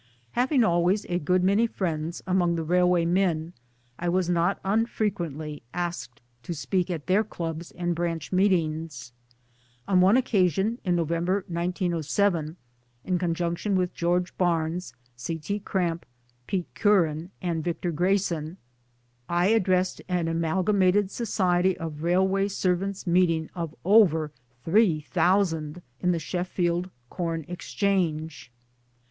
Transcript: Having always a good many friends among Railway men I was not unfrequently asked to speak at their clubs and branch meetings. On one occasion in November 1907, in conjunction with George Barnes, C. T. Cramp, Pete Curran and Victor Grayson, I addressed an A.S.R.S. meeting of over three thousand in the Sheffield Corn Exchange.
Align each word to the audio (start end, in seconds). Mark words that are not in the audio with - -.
Having 0.31 0.63
always 0.63 1.05
a 1.09 1.19
good 1.19 1.43
many 1.43 1.67
friends 1.67 2.23
among 2.25 2.55
Railway 2.55 3.05
men 3.05 3.53
I 3.99 4.09
was 4.09 4.31
not 4.31 4.59
unfrequently 4.65 5.61
asked 5.75 6.21
to 6.41 6.55
speak 6.55 6.89
at 6.89 7.05
their 7.05 7.23
clubs 7.23 7.69
and 7.73 7.93
branch 7.93 8.31
meetings. 8.31 9.13
On 9.87 10.01
one 10.01 10.17
occasion 10.17 10.79
in 10.83 10.95
November 10.95 11.45
1907, 11.47 12.57
in 13.05 13.19
conjunction 13.19 13.75
with 13.75 13.93
George 13.93 14.35
Barnes, 14.39 14.95
C. 15.15 15.37
T. 15.37 15.59
Cramp, 15.59 16.07
Pete 16.47 16.73
Curran 16.73 17.29
and 17.39 17.63
Victor 17.63 17.91
Grayson, 17.91 18.57
I 19.29 19.49
addressed 19.49 20.01
an 20.09 20.27
A.S.R.S. 20.27 21.37
meeting 23.05 23.49
of 23.53 23.75
over 23.85 24.31
three 24.65 25.01
thousand 25.01 25.83
in 25.99 26.11
the 26.11 26.17
Sheffield 26.17 26.89
Corn 27.11 27.45
Exchange. 27.47 28.51